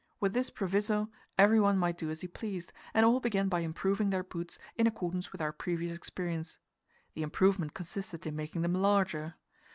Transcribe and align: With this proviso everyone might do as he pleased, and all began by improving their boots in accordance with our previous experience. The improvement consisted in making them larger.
With 0.19 0.33
this 0.33 0.49
proviso 0.49 1.11
everyone 1.37 1.77
might 1.77 1.95
do 1.99 2.09
as 2.09 2.21
he 2.21 2.27
pleased, 2.27 2.73
and 2.91 3.05
all 3.05 3.19
began 3.19 3.49
by 3.49 3.59
improving 3.59 4.09
their 4.09 4.23
boots 4.23 4.57
in 4.75 4.87
accordance 4.87 5.31
with 5.31 5.41
our 5.41 5.51
previous 5.51 5.95
experience. 5.95 6.57
The 7.13 7.21
improvement 7.21 7.75
consisted 7.75 8.25
in 8.25 8.35
making 8.35 8.63
them 8.63 8.73
larger. 8.73 9.35